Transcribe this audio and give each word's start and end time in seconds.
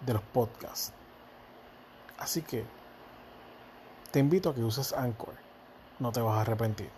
de 0.00 0.14
los 0.14 0.22
podcasts. 0.22 0.92
Así 2.18 2.42
que 2.42 2.64
te 4.10 4.18
invito 4.18 4.50
a 4.50 4.54
que 4.54 4.62
uses 4.62 4.92
Anchor. 4.92 5.34
No 5.98 6.12
te 6.12 6.20
vas 6.20 6.38
a 6.38 6.40
arrepentir. 6.42 6.90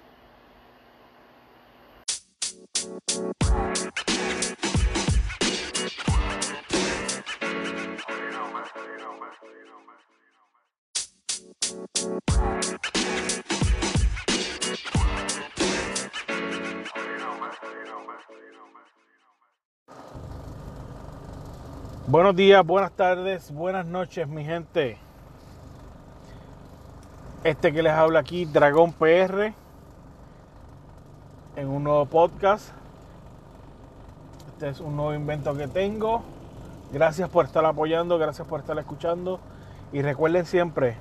Buenos 22.13 22.37
días, 22.37 22.63
buenas 22.67 22.93
tardes, 22.93 23.51
buenas 23.51 23.87
noches, 23.87 24.29
mi 24.29 24.45
gente. 24.45 24.99
Este 27.43 27.73
que 27.73 27.83
les 27.83 27.95
habla 27.95 28.21
aquí, 28.21 28.45
Dragón 28.45 28.93
PR, 28.93 29.55
en 31.57 31.69
un 31.69 31.85
nuevo 31.85 32.05
podcast. 32.05 32.69
Este 34.49 34.69
es 34.69 34.81
un 34.81 34.95
nuevo 34.95 35.15
invento 35.15 35.57
que 35.57 35.69
tengo. 35.69 36.23
Gracias 36.93 37.31
por 37.31 37.47
estar 37.47 37.65
apoyando, 37.65 38.19
gracias 38.19 38.47
por 38.47 38.61
estar 38.61 38.79
escuchando. 38.79 39.41
Y 39.91 40.03
recuerden 40.03 40.45
siempre, 40.45 40.99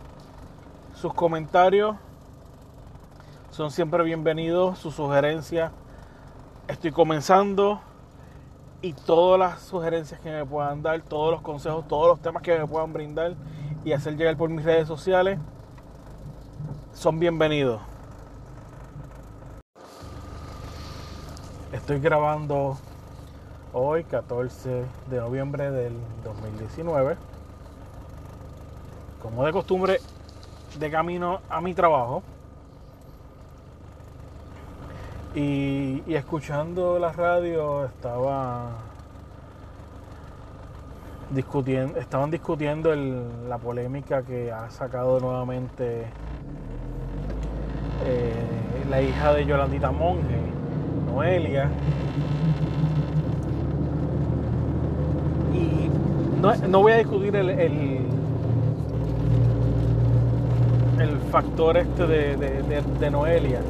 sus 0.95 1.13
comentarios 1.13 1.97
son 3.49 3.69
siempre 3.71 4.01
bienvenidos, 4.05 4.79
sus 4.79 4.95
sugerencias. 4.95 5.73
Estoy 6.69 6.93
comenzando 6.93 7.81
y 8.81 8.93
todas 8.93 9.39
las 9.39 9.61
sugerencias 9.61 10.19
que 10.19 10.31
me 10.31 10.45
puedan 10.45 10.81
dar, 10.81 11.01
todos 11.01 11.31
los 11.31 11.41
consejos, 11.41 11.87
todos 11.87 12.07
los 12.07 12.19
temas 12.19 12.41
que 12.41 12.57
me 12.57 12.65
puedan 12.65 12.91
brindar 12.91 13.35
y 13.83 13.93
hacer 13.93 14.17
llegar 14.17 14.35
por 14.37 14.49
mis 14.49 14.65
redes 14.65 14.87
sociales 14.87 15.39
son 16.93 17.19
bienvenidos. 17.19 17.81
Estoy 21.71 21.99
grabando 21.99 22.77
hoy, 23.71 24.03
14 24.03 24.85
de 25.09 25.17
noviembre 25.17 25.71
del 25.71 25.93
2019. 26.23 27.17
Como 29.21 29.45
de 29.45 29.51
costumbre, 29.51 29.99
de 30.77 30.91
camino 30.91 31.39
a 31.49 31.61
mi 31.61 31.73
trabajo. 31.73 32.23
Y, 35.33 36.03
escuchando 36.13 36.99
la 36.99 37.13
radio 37.13 37.85
estaba 37.85 38.71
discutiendo, 41.33 41.97
estaban 41.97 42.29
discutiendo 42.31 42.93
la 42.93 43.57
polémica 43.57 44.23
que 44.23 44.51
ha 44.51 44.69
sacado 44.69 45.21
nuevamente 45.21 46.01
eh, 48.05 48.33
la 48.89 49.01
hija 49.01 49.33
de 49.33 49.45
Yolandita 49.45 49.91
Monge, 49.91 50.41
Noelia. 51.05 51.69
Y 55.53 55.89
no, 56.67 56.81
voy 56.81 56.91
a 56.91 56.97
discutir 56.97 57.33
el, 57.37 57.49
el, 57.51 58.01
factor 61.31 61.77
este 61.77 62.05
de 62.05 63.09
Noelia 63.09 63.61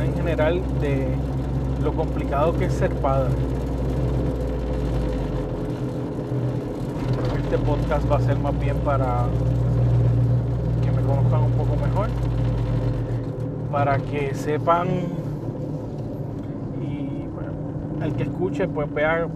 en 0.00 0.14
general 0.14 0.62
de 0.80 1.08
lo 1.82 1.92
complicado 1.92 2.56
que 2.56 2.66
es 2.66 2.72
ser 2.72 2.90
padre. 2.96 3.32
Este 7.42 7.58
podcast 7.58 8.10
va 8.10 8.16
a 8.16 8.20
ser 8.20 8.38
más 8.38 8.58
bien 8.58 8.76
para 8.78 9.26
que 10.82 10.90
me 10.90 11.02
conozcan 11.02 11.42
un 11.42 11.52
poco 11.52 11.76
mejor, 11.76 12.08
para 13.70 13.98
que 13.98 14.34
sepan 14.34 14.88
y 16.80 18.04
el 18.04 18.14
que 18.14 18.22
escuche 18.22 18.68
pues 18.68 18.92
vea 18.92 19.28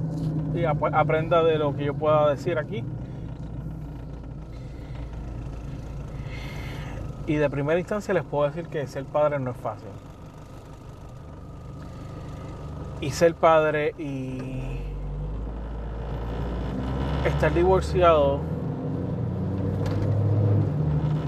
y 0.55 0.65
aprenda 0.65 1.43
de 1.43 1.59
lo 1.59 1.77
que 1.77 1.84
yo 1.84 1.95
pueda 1.95 2.31
decir 2.31 2.59
aquí. 2.59 2.83
Y 7.27 7.34
de 7.34 7.50
primera 7.50 7.78
instancia 7.78 8.15
les 8.15 8.22
puedo 8.22 8.47
decir 8.47 8.69
que 8.69 8.87
ser 8.87 9.05
padre 9.05 9.39
no 9.41 9.50
es 9.50 9.56
fácil 9.56 9.89
y 13.01 13.11
ser 13.11 13.34
padre 13.34 13.95
y 13.99 14.39
estar 17.27 17.53
divorciado, 17.53 18.41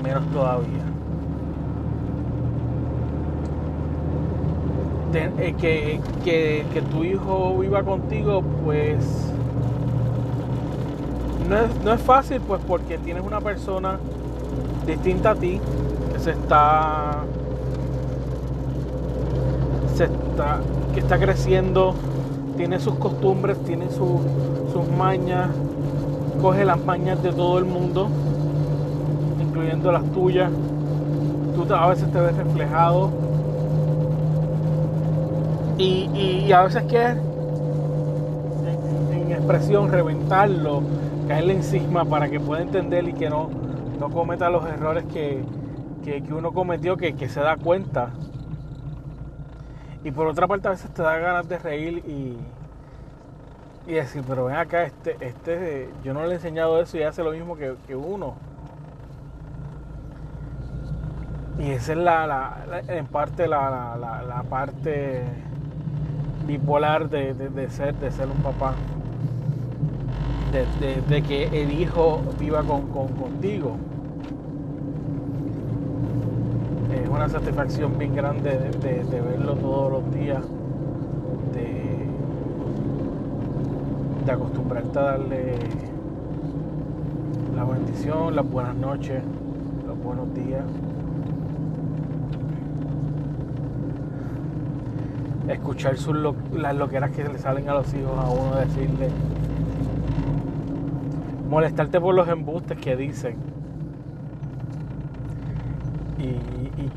menos 0.03 0.27
todavía. 0.33 0.89
Eh, 5.15 5.55
que, 5.59 6.01
que, 6.23 6.83
tu 6.91 7.03
hijo 7.03 7.57
viva 7.59 7.83
contigo, 7.83 8.43
pues 8.65 9.33
no 11.49 11.57
es, 11.57 11.83
no 11.83 11.93
es 11.95 12.01
fácil, 12.03 12.41
pues 12.43 12.61
porque 12.69 12.99
tienes 12.99 13.25
una 13.25 13.41
persona 13.41 13.99
distinta 14.87 15.31
a 15.31 15.35
ti 15.35 15.61
que 16.13 16.19
se 16.19 16.33
está 16.33 17.25
que 20.95 21.01
está 21.01 21.19
creciendo, 21.19 21.95
tiene 22.57 22.79
sus 22.79 22.95
costumbres, 22.95 23.59
tiene 23.65 23.91
sus 23.91 24.89
mañas, 24.97 25.49
coge 26.41 26.65
las 26.65 26.79
mañas 26.85 27.21
de 27.23 27.33
todo 27.33 27.59
el 27.59 27.65
mundo, 27.65 28.09
incluyendo 29.41 29.91
las 29.91 30.05
tuyas. 30.13 30.51
Tú 31.55 31.75
a 31.75 31.89
veces 31.89 32.11
te 32.13 32.21
ves 32.21 32.37
reflejado 32.37 33.11
y, 35.79 36.53
a 36.53 36.63
veces 36.63 36.85
quieres 36.85 37.17
en, 39.13 39.33
expresión 39.33 39.91
reventarlo, 39.91 40.83
caerle 41.27 41.55
encima 41.55 42.05
para 42.05 42.29
que 42.29 42.39
pueda 42.39 42.63
entender 42.63 43.09
y 43.09 43.15
que 43.15 43.29
no, 43.29 43.51
no 43.99 44.11
cometa 44.11 44.49
los 44.51 44.65
errores 44.67 45.05
que, 45.13 45.43
uno 46.31 46.53
cometió, 46.53 46.97
que, 46.97 47.15
que 47.15 47.29
se 47.29 47.41
da 47.41 47.57
cuenta 47.57 48.11
y 50.05 50.11
por 50.11 50.27
otra 50.27 50.47
parte 50.47 50.69
a 50.69 50.73
veces 50.73 50.91
te 50.93 51.03
da 51.03 51.19
ganas 51.19 51.49
de 51.49 51.59
reír 51.59 51.99
y, 52.07 52.37
y 53.89 53.95
decir, 53.95 54.23
pero 54.27 54.45
ven 54.45 54.57
acá, 54.57 54.85
este, 54.85 55.17
este, 55.21 55.89
yo 56.05 56.13
no 56.15 56.25
le 56.25 56.33
he 56.33 56.35
enseñado 56.35 56.81
eso 56.81 56.99
y 56.99 57.03
hace 57.03 57.25
lo 57.25 57.33
mismo 57.33 57.57
que, 57.57 57.97
uno. 57.97 58.35
Y 61.59 61.71
esa 61.71 61.93
es 61.93 61.99
la, 61.99 62.65
en 62.87 63.07
parte 63.07 63.49
la, 63.49 64.45
parte 64.49 65.25
bipolar 66.47 67.09
de, 67.09 67.69
ser, 67.71 67.95
de 67.95 68.11
ser 68.13 68.29
un 68.29 68.43
papá. 68.43 68.75
De, 70.53 71.23
que 71.23 71.45
el 71.63 71.73
hijo 71.73 72.21
viva 72.39 72.63
con, 72.63 72.89
contigo. 72.89 73.77
Es 77.03 77.09
una 77.09 77.29
satisfacción 77.29 77.99
bien 77.99 78.15
grande 78.15 78.51
de, 78.51 79.21
verlo 79.21 79.55
todos 79.55 79.93
los 79.93 80.15
días, 80.15 80.43
de, 81.53 82.07
de 84.25 84.33
acostumbrarte 84.33 84.99
a 84.99 85.03
darle 85.03 85.55
la 87.55 87.65
bendición, 87.65 88.35
las 88.35 88.49
buenas 88.49 88.75
noches, 88.77 89.23
los 89.87 89.99
buenos 89.99 90.33
días. 90.35 90.65
Escuchar 95.49 95.97
sus 95.97 96.17
las 96.53 96.77
loqueras 96.77 97.11
que 97.13 97.25
le 97.25 97.39
salen 97.39 97.69
a 97.69 97.75
los 97.75 97.93
hijos 97.95 98.19
a 98.19 98.29
uno, 98.29 98.57
decirle, 98.57 99.09
molestarte 101.49 102.01
por 102.01 102.15
los 102.15 102.29
embustes 102.29 102.79
que 102.79 102.97
dicen 102.97 103.58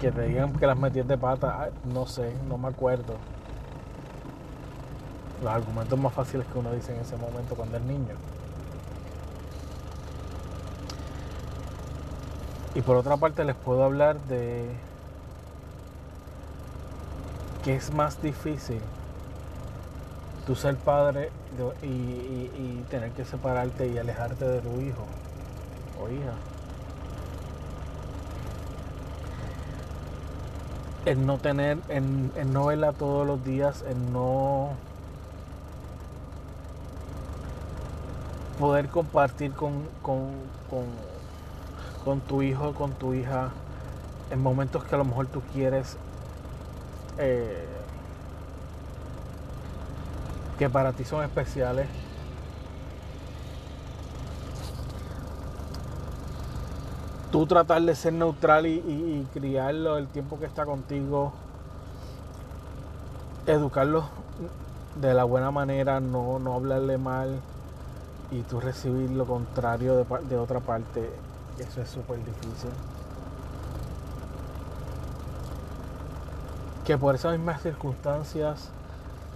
que 0.01 0.11
te 0.11 0.23
digan 0.23 0.51
que 0.53 0.65
las 0.65 0.77
metías 0.77 1.07
de 1.07 1.15
pata, 1.15 1.69
no 1.93 2.07
sé, 2.07 2.33
no 2.49 2.57
me 2.57 2.69
acuerdo. 2.69 3.17
Los 5.43 5.51
argumentos 5.51 5.99
más 5.99 6.11
fáciles 6.11 6.47
que 6.47 6.57
uno 6.57 6.71
dice 6.71 6.95
en 6.95 7.01
ese 7.01 7.15
momento 7.17 7.53
cuando 7.53 7.77
es 7.77 7.83
niño. 7.83 8.15
Y 12.73 12.81
por 12.81 12.97
otra 12.97 13.15
parte 13.17 13.43
les 13.43 13.55
puedo 13.55 13.83
hablar 13.83 14.19
de 14.21 14.71
que 17.63 17.75
es 17.75 17.93
más 17.93 18.19
difícil 18.23 18.81
tú 20.47 20.55
ser 20.55 20.77
padre 20.77 21.29
y 21.83 22.83
tener 22.89 23.11
que 23.11 23.23
separarte 23.23 23.87
y 23.87 23.99
alejarte 23.99 24.45
de 24.45 24.61
tu 24.61 24.81
hijo 24.81 25.05
o 26.01 26.09
hija 26.09 26.33
El 31.05 31.25
no 31.25 31.37
tener, 31.39 31.79
en, 31.89 32.31
no 32.53 32.65
verla 32.67 32.93
todos 32.93 33.25
los 33.25 33.43
días, 33.43 33.83
el 33.87 34.13
no 34.13 34.69
poder 38.59 38.89
compartir 38.89 39.51
con, 39.53 39.87
con, 40.03 40.29
con, 42.03 42.19
tu 42.21 42.43
hijo, 42.43 42.73
con 42.73 42.91
tu 42.91 43.15
hija, 43.15 43.49
en 44.29 44.41
momentos 44.41 44.83
que 44.83 44.93
a 44.93 44.99
lo 44.99 45.05
mejor 45.05 45.25
tú 45.25 45.41
quieres 45.53 45.97
eh, 47.17 47.65
que 50.59 50.69
para 50.69 50.93
ti 50.93 51.03
son 51.03 51.23
especiales. 51.23 51.87
Tú 57.31 57.45
tratar 57.45 57.81
de 57.83 57.95
ser 57.95 58.13
neutral 58.13 58.67
y, 58.67 59.25
criarlo 59.33 59.97
el 59.97 60.07
tiempo 60.07 60.37
que 60.37 60.45
está 60.45 60.65
contigo, 60.65 61.31
educarlo 63.47 64.03
de 64.99 65.13
la 65.13 65.23
buena 65.23 65.49
manera, 65.49 66.01
no, 66.01 66.39
no 66.39 66.53
hablarle 66.55 66.97
mal 66.97 67.39
y 68.31 68.41
tú 68.41 68.59
recibir 68.59 69.09
lo 69.11 69.25
contrario 69.25 69.95
de, 69.95 70.05
de 70.29 70.37
otra 70.37 70.59
parte, 70.59 71.09
eso 71.57 71.81
es 71.81 71.89
súper 71.89 72.17
difícil. 72.17 72.69
Que 76.85 76.97
por 76.97 77.15
esas 77.15 77.37
mismas 77.37 77.61
circunstancias 77.61 78.69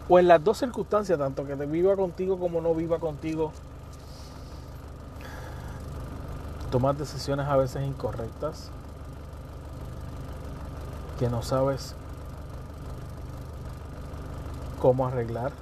o 0.09 0.19
en 0.19 0.27
las 0.27 0.43
dos 0.43 0.57
circunstancias, 0.57 1.17
tanto 1.17 1.45
que 1.45 1.55
te 1.55 1.65
viva 1.65 1.95
contigo 1.95 2.37
como 2.37 2.59
no 2.59 2.75
viva 2.75 2.99
contigo, 2.99 3.51
tomas 6.75 6.97
decisiones 6.97 7.47
a 7.47 7.55
veces 7.55 7.87
incorrectas, 7.87 8.69
que 11.17 11.29
no 11.29 11.41
sabes 11.41 11.95
cómo 14.81 15.07
arreglar, 15.07 15.53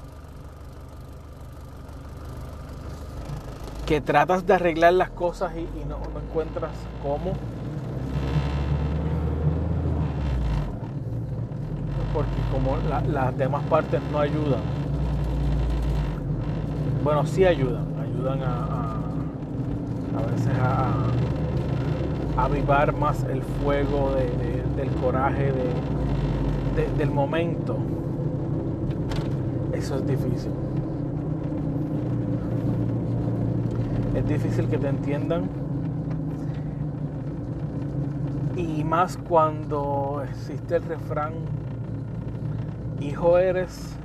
que 3.85 4.01
tratas 4.01 4.47
de 4.47 4.55
arreglar 4.55 4.93
las 4.93 5.11
cosas 5.11 5.51
y, 5.55 5.85
no, 5.87 5.99
encuentras 6.19 6.71
cómo. 7.03 7.33
porque 12.11 12.31
como 12.51 12.77
las 13.11 13.37
demás 13.37 13.63
partes 13.65 14.01
no 14.11 14.17
ayudan, 14.17 14.61
bueno, 17.03 17.23
sí 17.27 17.45
ayudan, 17.45 17.85
ayudan 18.01 18.41
a, 18.41 18.82
veces 20.21 20.53
a, 20.61 20.93
avivar 22.43 22.93
más 22.93 23.23
el 23.23 23.41
fuego 23.41 24.11
del 24.75 24.89
coraje 25.01 25.53
del 26.97 27.11
momento. 27.11 27.77
Eso 29.73 29.95
es 29.95 30.07
difícil. 30.07 30.51
Es 34.15 34.27
difícil 34.27 34.67
que 34.67 34.77
te 34.77 34.87
entiendan. 34.87 35.49
Y 38.55 38.83
más 38.83 39.17
cuando 39.17 40.23
existe 40.29 40.75
el 40.75 40.83
refrán 40.83 41.33
Hijo 43.03 43.37
eres, 43.37 43.97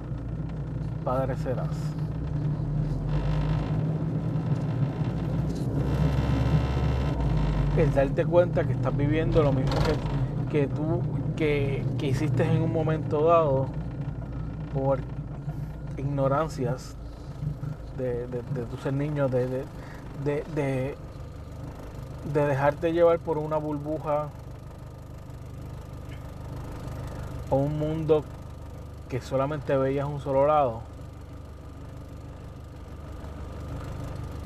padre 1.05 1.37
serás. 1.37 1.69
El 7.79 7.95
darte 7.95 8.27
cuenta 8.27 8.65
que 8.65 8.73
estás 8.73 8.97
viviendo 8.97 9.41
lo 9.41 9.53
mismo 9.53 9.73
que, 10.51 10.59
que 10.61 10.67
tú 10.67 11.01
que, 11.37 11.85
hiciste 12.03 12.43
en 12.43 12.61
un 12.63 12.73
momento 12.73 13.23
dado 13.25 13.67
por 14.75 14.99
ignorancias 15.97 16.97
de, 17.97 18.27
de, 18.27 18.65
tu 18.69 18.77
ser 18.79 18.95
niño, 18.95 19.29
de, 19.29 19.65
de, 20.25 20.97
dejarte 22.33 22.93
llevar 22.93 23.21
por 23.21 23.39
una 23.39 23.59
burbuja 23.59 24.31
o 27.51 27.57
un 27.57 27.79
mundo 27.79 28.25
que 29.09 29.21
solamente 29.21 29.77
veías 29.77 30.09
un 30.09 30.21
solo 30.21 30.49
lado 30.49 30.81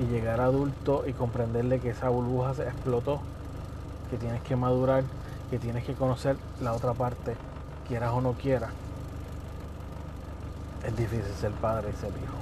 y 0.03 0.07
llegar 0.07 0.41
adulto 0.41 1.05
y 1.07 1.13
comprenderle 1.13 1.79
que 1.79 1.91
esa 1.91 2.09
burbuja 2.09 2.55
se 2.55 2.65
explotó, 2.65 3.21
que 4.11 4.17
tienes 4.17 4.43
que 4.43 4.57
madurar, 4.57 5.05
que 5.51 5.59
tienes 5.59 5.85
que 5.85 5.95
conocer 5.95 6.37
la 6.61 6.73
otra 6.73 6.93
parte, 6.93 7.37
quieras 7.87 8.13
o 8.13 8.21
no 8.21 8.33
quieras. 8.33 8.71
Es 10.85 10.97
difícil 10.97 11.33
ser 11.41 11.53
padre 11.53 11.91
y 11.91 12.01
ser 12.01 12.11
hijo. 12.11 12.37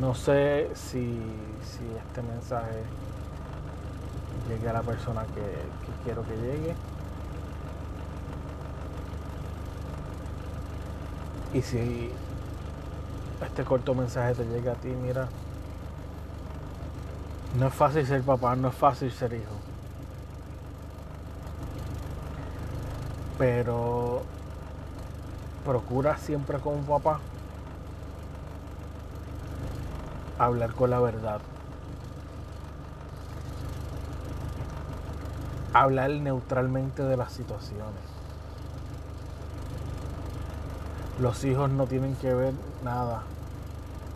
No 0.00 0.14
sé 0.14 0.70
si, 0.74 1.20
si 1.62 1.84
este 2.06 2.22
mensaje 2.22 2.82
llegue 4.48 4.68
a 4.68 4.72
la 4.72 4.82
persona 4.82 5.24
que, 5.34 5.42
quiero 6.04 6.22
que 6.24 6.36
llegue. 6.36 6.74
Y 11.52 11.62
si 11.62 12.10
este 13.44 13.64
corto 13.64 13.94
mensaje 13.94 14.34
te 14.34 14.44
llega 14.44 14.72
a 14.72 14.76
ti, 14.76 14.88
mira, 14.88 15.28
no 17.58 17.66
es 17.66 17.74
fácil 17.74 18.06
ser 18.06 18.22
papá, 18.22 18.54
no 18.56 18.68
es 18.68 18.74
fácil 18.74 19.10
ser 19.10 19.32
hijo. 19.32 19.54
Pero 23.38 24.22
procura 25.64 26.16
siempre 26.18 26.58
como 26.58 26.82
papá 26.82 27.20
hablar 30.38 30.72
con 30.74 30.90
la 30.90 31.00
verdad. 31.00 31.40
hablar 35.72 36.10
neutralmente 36.10 37.02
de 37.02 37.16
las 37.16 37.32
situaciones. 37.32 38.19
Los 41.20 41.44
hijos 41.44 41.68
no 41.70 41.86
tienen 41.86 42.14
que 42.16 42.32
ver 42.32 42.54
nada 42.82 43.22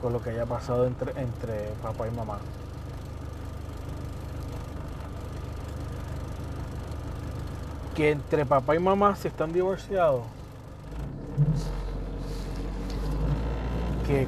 con 0.00 0.14
lo 0.14 0.22
que 0.22 0.30
haya 0.30 0.46
pasado 0.46 0.86
entre, 0.86 1.10
entre 1.20 1.68
papá 1.82 2.08
y 2.08 2.10
mamá. 2.10 2.38
Que 7.94 8.10
entre 8.10 8.46
papá 8.46 8.74
y 8.74 8.78
mamá 8.78 9.14
se 9.16 9.28
están 9.28 9.52
divorciados, 9.52 10.22
que 14.06 14.26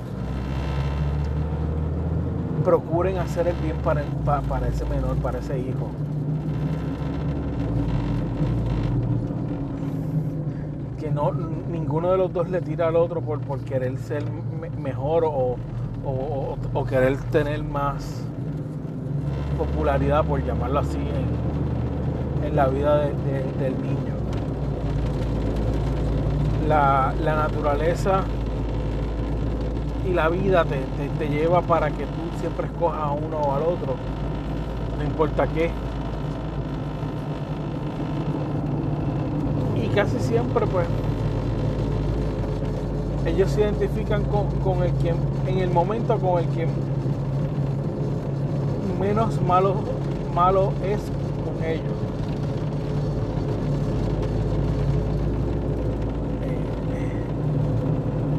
procuren 2.63 3.19
hacer 3.19 3.49
el 3.49 3.57
bien 3.57 3.77
para, 3.79 4.03
para 4.43 4.69
ese 4.69 4.85
menor, 4.85 5.17
para 5.17 5.39
ese 5.39 5.59
hijo. 5.59 5.91
No 11.17 11.33
ninguno 11.33 12.11
de 12.11 12.19
los 12.19 12.31
dos 12.31 12.51
le 12.51 12.61
tira 12.61 12.89
al 12.89 12.97
otro 12.97 13.23
por, 13.23 13.41
por 13.41 13.59
querer 13.61 13.97
ser 13.97 14.23
mejor 14.79 15.25
o, 15.25 15.57
querer 16.87 17.17
tener 17.33 17.65
más 17.65 18.23
popularidad, 19.57 20.25
por 20.25 20.45
llamarlo 20.45 20.81
así, 20.81 20.99
en, 22.45 22.55
la 22.55 22.69
vida 22.69 22.99
del 22.99 23.83
niño. 23.83 24.15
La, 26.69 27.15
naturaleza 27.25 28.21
y 30.09 30.13
la 30.13 30.29
vida 30.29 30.65
te, 30.65 30.79
te, 31.19 31.29
lleva 31.29 31.63
para 31.63 31.91
que 31.91 32.05
tú 32.05 32.39
siempre 32.39 32.67
escojas 32.67 33.03
a 33.03 33.11
uno 33.11 33.39
o 33.39 33.57
al 33.57 33.63
otro, 33.63 33.97
no 34.99 35.05
importa 35.05 35.47
qué. 35.49 35.71
Y 39.83 39.89
casi 39.89 40.21
siempre 40.21 40.67
pues 40.67 40.87
ellos 43.27 43.51
se 43.51 43.63
identifican 43.63 44.23
con, 44.25 44.83
el 44.83 44.93
quien, 44.93 45.17
en 45.47 45.59
el 45.59 45.71
momento 45.71 46.17
con 46.19 46.43
el 46.43 46.49
que 46.51 46.67
menos 49.01 49.41
malo, 49.43 49.77
malo 50.35 50.73
es 50.85 51.01
con 51.45 51.65
ellos. 51.65 51.93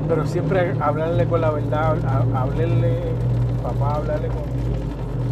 Pero 0.08 0.26
siempre 0.26 0.74
hablarle 0.80 1.26
con 1.26 1.42
la 1.42 1.52
verdad, 1.52 1.98
hablarle, 2.34 3.02
papá, 3.62 3.96
hablarle 3.96 4.30
con, 4.30 4.38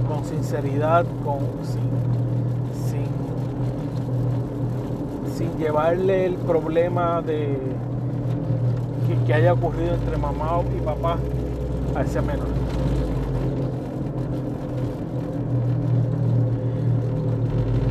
con 0.10 0.26
sinceridad, 0.26 1.06
con, 1.24 1.40
sin, 1.64 1.90
sin, 2.92 3.08
sin 5.34 5.58
llevarle 5.58 6.26
el 6.26 6.34
problema 6.36 7.22
de 7.22 7.58
que, 9.08 9.16
que 9.26 9.34
haya 9.34 9.54
ocurrido 9.54 9.96
entre 9.96 10.18
mamá 10.18 10.62
y 10.76 10.82
papá 10.82 11.18
a 11.96 12.02
ese 12.02 12.22
menor. 12.22 12.48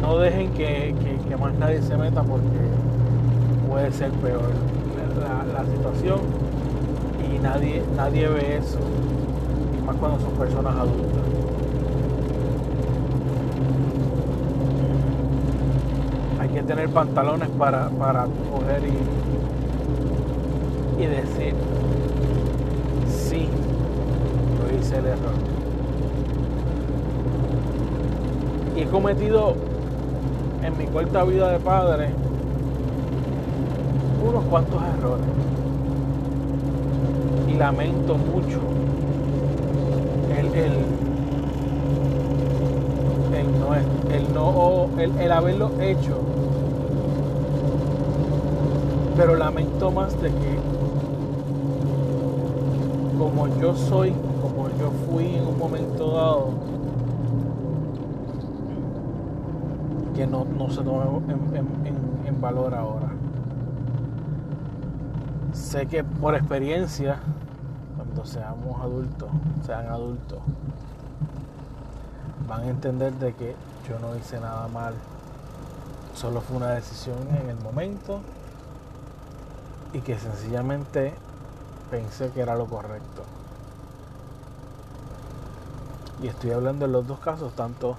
No 0.01 0.19
dejen 0.19 0.53
que, 0.53 0.95
más 1.41 1.55
nadie 1.55 1.83
se 1.83 1.97
meta 1.97 2.23
porque 2.23 2.47
puede 3.69 3.91
ser 3.91 4.11
peor 4.13 4.51
la, 5.53 5.65
situación 5.65 6.21
y 7.27 7.39
nadie, 7.39 7.83
nadie 7.97 8.29
ve 8.29 8.57
eso, 8.59 8.79
y 9.77 9.85
más 9.85 9.97
cuando 9.97 10.21
son 10.21 10.33
personas 10.33 10.75
adultas. 10.77 11.23
Hay 16.41 16.49
que 16.51 16.63
tener 16.63 16.89
pantalones 16.91 17.49
para, 17.49 17.89
para 17.89 18.27
coger 18.53 18.83
y, 18.85 19.34
y 20.99 21.07
decir, 21.07 21.55
sí, 23.09 23.49
lo 24.59 24.79
hice 24.79 24.99
el 24.99 25.07
error. 25.07 25.35
Y 28.77 28.81
he 28.81 28.87
cometido 28.87 29.55
en 30.63 30.79
mi 30.79 30.87
corta 30.87 31.25
vida 31.25 31.51
de 31.53 31.59
padre 31.59 32.09
unos 34.27 34.45
cuantos 34.45 34.81
errores. 34.99 35.27
Y 37.49 37.55
lamento 37.57 38.17
mucho 38.17 38.61
el, 40.37 40.47
el, 40.47 40.73
el 43.35 43.61
no, 43.61 43.75
el, 43.75 44.35
no 44.35 44.89
el, 44.99 45.21
el 45.21 45.33
haberlo 45.33 45.71
hecho. 45.81 46.19
Pero 49.17 49.37
lamento 49.37 49.91
más 49.93 50.21
de 50.21 50.31
que 50.31 50.74
como 53.19 53.47
yo 53.61 53.75
soy, 53.77 54.13
como 54.43 54.69
yo 54.79 54.91
fui 55.07 55.35
en 55.35 55.47
un 55.47 55.59
momento 55.59 56.11
dado, 56.13 56.51
que 60.15 60.27
no, 60.27 60.45
se 60.71 60.83
tome 60.83 61.05
en, 62.27 62.41
valor 62.41 62.75
ahora. 62.75 63.09
Sé 65.53 65.87
que 65.87 66.05
por 66.05 66.35
experiencia, 66.35 67.19
cuando 67.97 68.25
seamos 68.27 68.81
adultos, 68.81 69.29
sean 69.65 69.87
adultos, 69.89 70.39
van 72.49 72.63
a 72.63 72.69
entender 72.69 73.13
de 73.15 73.33
que 73.35 73.55
yo 73.89 73.99
no 73.99 74.17
hice 74.17 74.41
nada 74.41 74.69
mal. 74.69 74.95
Solo 76.15 76.41
fue 76.41 76.59
una 76.59 76.71
decisión 76.71 77.17
en 77.43 77.51
el 77.51 77.57
momento 77.57 78.21
y 79.93 80.01
que 80.01 80.19
sencillamente 80.19 81.15
pensé 81.95 82.29
que 82.31 82.41
era 82.41 82.57
lo 82.57 82.67
correcto. 82.67 83.23
Y 86.21 86.27
estoy 86.27 86.51
hablando 86.51 86.87
en 86.87 86.93
los 86.93 87.07
dos 87.07 87.21
casos, 87.21 87.53
tanto 87.55 87.97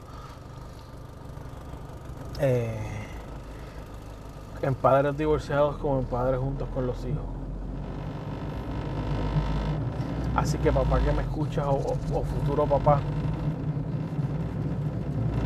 eh, 2.41 2.77
en 4.61 4.75
padres 4.75 5.17
divorciados 5.17 5.77
como 5.77 5.99
en 5.99 6.05
padres 6.05 6.41
juntos 6.41 6.67
con 6.73 6.85
los 6.87 6.97
hijos. 7.05 7.23
Así 10.35 10.57
que 10.57 10.73
papá 10.73 10.99
que 10.99 11.13
me 11.13 11.21
escucha 11.21 11.69
o, 11.69 11.79
futuro 11.79 12.65
papá 12.65 12.99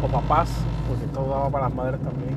o 0.03 0.07
papás, 0.07 0.49
porque 0.87 1.05
esto 1.05 1.23
daba 1.23 1.49
para 1.51 1.65
las 1.65 1.75
madres 1.75 2.01
también. 2.01 2.35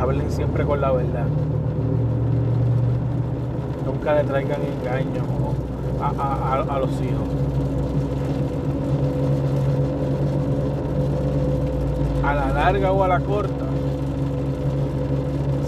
Hablen 0.00 0.30
siempre 0.30 0.64
con 0.64 0.80
la 0.80 0.92
verdad. 0.92 1.26
Nunca 3.84 4.14
le 4.14 4.24
traigan 4.24 4.60
engaños 4.62 5.26
a 6.00 6.78
los 6.78 6.90
hijos. 7.02 7.28
a 12.26 12.34
la 12.34 12.48
larga 12.48 12.90
o 12.90 13.04
a 13.04 13.08
la 13.08 13.20
corta, 13.20 13.66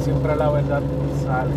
siempre 0.03 0.35
la 0.35 0.51
verdad 0.51 0.83
sale. 1.25 1.53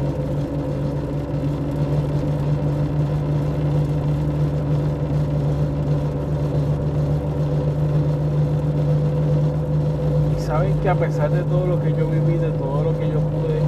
Y 10.38 10.42
que 10.82 10.90
a 10.90 10.96
pesar 10.96 11.32
de 11.32 11.44
todo 11.44 11.66
lo 11.66 11.82
que 11.82 11.90
yo 11.90 12.08
viví, 12.08 12.38
de 12.38 12.52
todo 12.52 12.84
lo 12.84 12.98
que 12.98 13.08
yo 13.08 13.20
pude 13.20 13.62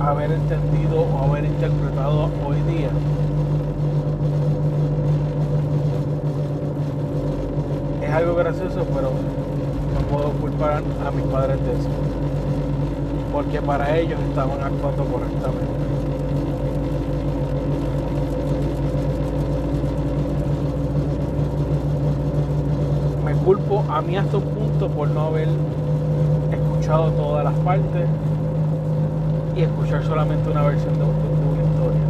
haber 0.00 0.32
entendido 0.32 1.00
o 1.00 1.24
haber 1.24 1.44
interpretado 1.44 2.30
hoy 2.46 2.56
día, 2.72 2.90
es 8.02 8.10
algo 8.10 8.34
gracioso, 8.34 8.86
pero 8.94 9.10
puedo 10.10 10.30
culpar 10.32 10.82
a 11.06 11.10
mis 11.10 11.24
padres 11.26 11.58
de 11.64 11.72
eso. 11.72 11.88
Porque 13.32 13.60
para 13.60 13.98
ellos 13.98 14.18
estaban 14.28 14.60
actuando 14.62 15.04
correctamente. 15.04 15.66
Me 23.24 23.34
culpo 23.34 23.84
a 23.90 24.00
mí 24.00 24.16
hasta 24.16 24.36
un 24.36 24.44
punto 24.44 24.88
por 24.88 25.08
no 25.08 25.26
haber 25.26 25.48
escuchado 26.86 27.10
todas 27.14 27.42
las 27.42 27.54
partes 27.64 28.08
y 29.56 29.62
escuchar 29.62 30.04
solamente 30.04 30.48
una 30.48 30.62
versión 30.62 30.94
de 30.94 31.02
una 31.02 31.62
historia. 31.64 32.00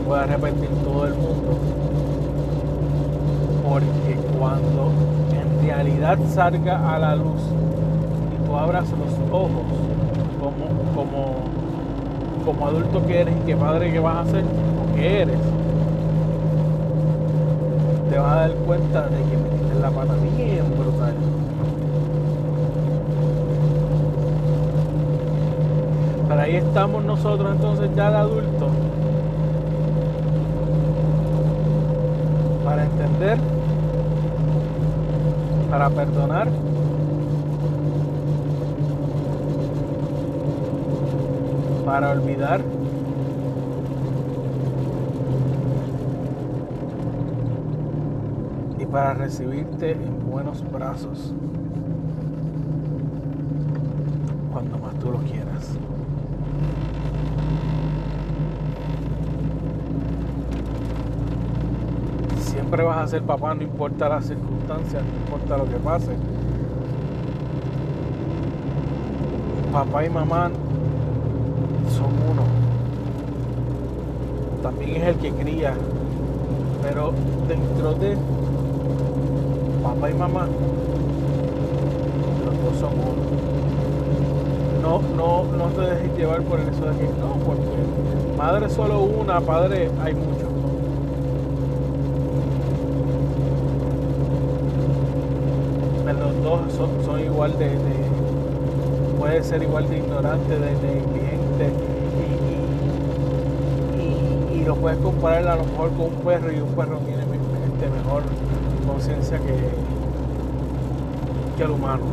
pueda 0.00 0.26
repetir 0.26 0.68
todo 0.84 1.06
el 1.06 1.14
mundo. 1.14 1.58
Porque 3.66 4.18
cuando 4.38 4.92
en 5.32 5.66
realidad 5.66 6.18
salga 6.28 6.94
a 6.94 6.98
la 6.98 7.16
luz 7.16 7.40
y 8.34 8.46
tú 8.46 8.54
abras 8.54 8.84
los 8.90 9.32
ojos 9.32 9.64
como, 10.38 10.66
como, 10.94 11.63
como 12.44 12.66
adulto 12.66 13.04
que 13.06 13.20
eres 13.20 13.34
y 13.42 13.46
que 13.46 13.56
padre 13.56 13.90
que 13.90 13.98
vas 13.98 14.26
a 14.26 14.30
ser 14.30 14.44
o 14.44 14.94
que 14.94 15.22
eres, 15.22 15.38
te 18.10 18.18
vas 18.18 18.32
a 18.32 18.36
dar 18.36 18.50
cuenta 18.66 19.08
de 19.08 19.16
que 19.16 19.36
metiste 19.36 19.80
la 19.80 19.90
pata 19.90 20.14
bien 20.36 20.64
brutal. 20.78 21.14
Pero 26.28 26.40
ahí 26.40 26.56
estamos 26.56 27.04
nosotros 27.04 27.52
entonces 27.54 27.90
ya 27.96 28.10
de 28.10 28.16
adultos 28.16 28.70
para 32.64 32.84
entender, 32.84 33.38
para 35.70 35.90
perdonar. 35.90 36.48
Para 41.94 42.10
olvidar. 42.10 42.60
Y 48.80 48.84
para 48.86 49.14
recibirte 49.14 49.92
en 49.92 50.28
buenos 50.28 50.68
brazos 50.72 51.32
cuando 54.52 54.76
más 54.78 54.94
tú 54.96 55.12
lo 55.12 55.18
quieras. 55.18 55.78
siempre 62.36 62.82
vas 62.82 63.04
a 63.04 63.06
ser 63.06 63.22
papá, 63.22 63.54
no 63.54 63.62
importa 63.62 64.08
las 64.08 64.24
circunstancias, 64.24 65.00
no 65.00 65.36
importa 65.36 65.56
lo 65.58 65.68
que 65.70 65.76
pase. 65.76 66.16
Papá 69.72 70.04
y 70.04 70.10
mamá 70.10 70.50
son 71.90 72.06
uno. 72.30 72.42
También 74.64 75.02
es 75.02 75.08
el 75.08 75.16
que 75.16 75.30
cría, 75.30 75.74
pero 76.82 77.12
dentro 77.46 77.92
de 77.96 78.16
papá 79.82 80.10
y 80.10 80.14
mamá, 80.14 80.46
los 82.46 82.64
dos 82.64 82.80
son 82.80 82.92
uno. 82.94 83.24
No, 84.80 85.02
no, 85.14 85.44
no 85.54 85.66
te 85.66 85.82
dejes 85.82 86.16
llevar 86.16 86.40
por 86.44 86.60
eso 86.60 86.80
de 86.80 86.96
que 86.96 87.04
no, 87.04 87.34
porque 87.44 88.38
madre 88.38 88.70
solo 88.70 89.02
una, 89.02 89.38
padre 89.42 89.90
hay 90.02 90.14
muchos. 90.14 90.48
Los 96.06 96.42
dos 96.42 96.60
son, 97.04 97.20
igual 97.20 97.58
de, 97.58 97.68
puede 99.18 99.44
ser 99.44 99.62
igual 99.62 99.90
de 99.90 99.98
ignorante, 99.98 100.58
de 100.58 100.70
negligente 100.72 101.23
lo 104.64 104.76
puedes 104.76 104.98
comparar 104.98 105.46
a 105.46 105.56
lo 105.56 105.64
mejor 105.64 105.90
con 105.90 106.06
un 106.06 106.14
perro 106.24 106.52
y 106.52 106.60
un 106.60 106.70
perro 106.70 106.98
tiene 106.98 107.22
este, 107.22 107.90
mejor 107.90 108.22
conciencia 108.86 109.38
que, 109.38 109.54
que 111.56 111.62
el 111.62 111.70
humano. 111.70 112.04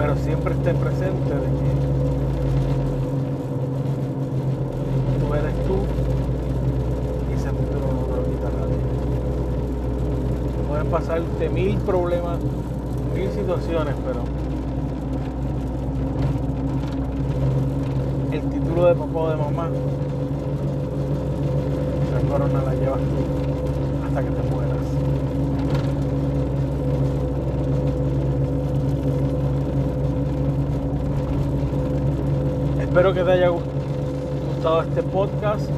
pero 0.00 0.16
siempre 0.16 0.54
esté 0.54 0.72
presente 0.72 1.34
de 1.34 1.46
que 1.60 1.70
tú 5.20 5.34
eres 5.34 5.54
tú 5.66 5.76
y 7.28 7.34
ese 7.34 7.50
título 7.50 7.86
no 7.92 8.16
lo 8.16 8.24
quita 8.24 8.48
nadie. 8.58 8.78
Pueden 10.68 10.86
pasarte 10.86 11.50
mil 11.50 11.76
problemas, 11.80 12.38
situaciones, 13.40 13.94
pero 14.06 14.20
el 18.32 18.40
título 18.50 18.86
de 18.86 18.94
papá 18.94 19.18
o 19.18 19.30
de 19.30 19.36
mamá, 19.36 19.68
esa 22.06 22.28
corona 22.28 22.62
la 22.62 22.74
llevas 22.74 22.98
tú 23.00 24.06
hasta 24.06 24.22
que 24.22 24.30
te 24.30 24.50
mueras. 24.50 24.76
Espero 32.80 33.14
que 33.14 33.22
te 33.22 33.32
haya 33.32 33.48
gustado 33.48 34.82
este 34.82 35.02
podcast. 35.02 35.70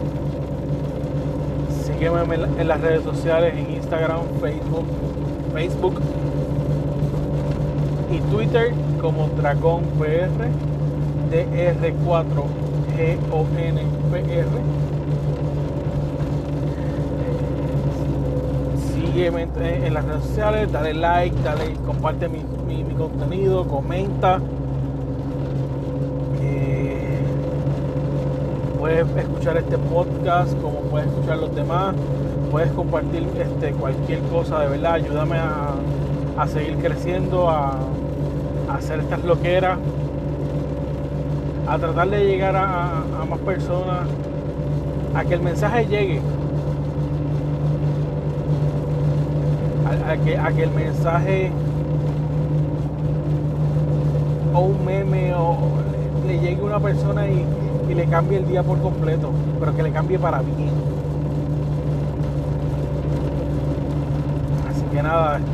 Sígueme 1.85 2.35
en 2.59 2.69
las 2.69 2.81
redes 2.81 3.05
sociales, 3.05 3.55
en 3.57 3.77
Instagram, 3.77 4.21
Facebook, 4.41 4.87
Facebook 5.53 6.01
y 8.13 8.21
Twitter 8.31 8.73
como 9.01 9.29
Dragón 9.29 9.83
PR, 9.99 10.51
DR4GONPR. 11.31 12.53
Sígueme 18.95 19.49
en 19.87 19.95
las 19.95 20.05
redes 20.05 20.25
sociales, 20.25 20.71
dale 20.73 20.95
like, 20.95 21.37
dale, 21.43 21.75
comparte 21.87 22.29
mi, 22.29 22.41
mi 22.67 22.95
contenido, 22.95 23.67
comenta. 23.67 24.41
puedes 28.83 29.07
escuchar 29.17 29.57
este 29.59 29.79
podcast 29.79 30.61
como 30.61 30.81
puedes 30.81 31.07
escuchar 31.07 31.39
los 31.39 31.55
demás, 31.55 31.95
puedes 32.51 32.73
compartir 32.73 33.27
este, 33.39 33.71
cualquier 33.75 34.19
cosa, 34.23 34.59
de 34.59 34.69
verdad, 34.71 34.95
ayúdame 34.95 35.37
a, 35.39 36.47
seguir 36.49 36.77
creciendo, 36.79 37.49
a, 37.49 37.79
hacer 38.75 39.01
estas 39.01 39.25
loqueras, 39.25 39.79
a 41.69 41.79
tratar 41.79 42.11
de 42.11 42.25
llegar 42.27 42.57
a, 42.57 43.25
más 43.29 43.39
personas, 43.41 44.09
a 45.15 45.25
que 45.25 45.35
el 45.35 45.41
mensaje 45.41 45.87
llegue, 45.87 46.21
a, 50.09 50.17
que, 50.17 50.37
a 50.37 50.53
que 50.53 50.63
el 50.65 50.71
mensaje 50.71 51.51
o 54.55 54.61
un 54.61 54.85
meme 54.85 55.35
o 55.35 55.57
le 56.27 56.39
llegue 56.41 56.61
a 56.61 56.65
una 56.65 56.81
persona 56.81 57.27
y 57.27 57.45
y 57.89 57.95
le 57.95 58.07
cambie 58.07 58.39
el 58.39 58.47
día 58.49 58.63
por 58.63 58.81
completo, 58.81 59.31
pero 59.61 59.77
que 59.77 59.83
le 59.83 59.91
cambie 59.91 60.19
para 60.19 60.41
bien. 60.41 60.71
Así 64.71 64.83
que 64.91 65.03
nada, 65.03 65.39
este, 65.39 65.51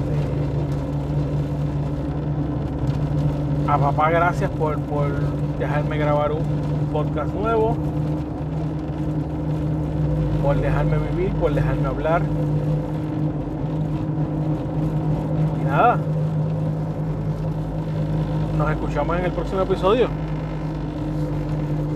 a 3.68 3.76
papá 3.76 4.09
gracias 4.11 4.50
por, 4.52 4.78
por 4.81 5.11
dejarme 5.59 5.98
grabar 5.98 6.33
un 6.33 6.88
podcast 6.90 7.33
nuevo, 7.35 7.76
por 10.42 10.57
dejarme 10.57 10.96
vivir, 11.11 11.33
por 11.35 11.52
dejarme 11.52 11.87
hablar. 11.87 12.22
Y 15.61 15.64
nada, 15.64 15.98
nos 18.57 18.70
escuchamos 18.70 19.18
en 19.18 19.24
el 19.26 19.33
próximo 19.33 19.61
episodio. 19.61 20.09